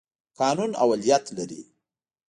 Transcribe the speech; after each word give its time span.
قانون 0.39 0.71
اولیت 0.83 1.25
لري. 1.37 1.61